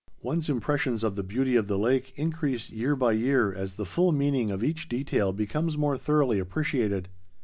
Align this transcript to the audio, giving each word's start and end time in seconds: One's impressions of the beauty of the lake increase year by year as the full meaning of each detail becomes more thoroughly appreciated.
One's 0.23 0.49
impressions 0.49 1.03
of 1.03 1.15
the 1.15 1.21
beauty 1.21 1.55
of 1.55 1.67
the 1.67 1.77
lake 1.77 2.11
increase 2.15 2.71
year 2.71 2.95
by 2.95 3.11
year 3.11 3.53
as 3.53 3.73
the 3.75 3.85
full 3.85 4.11
meaning 4.11 4.49
of 4.49 4.63
each 4.63 4.89
detail 4.89 5.31
becomes 5.31 5.77
more 5.77 5.95
thoroughly 5.95 6.39
appreciated. 6.39 7.07